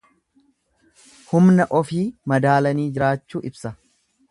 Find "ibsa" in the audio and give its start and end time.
3.53-3.77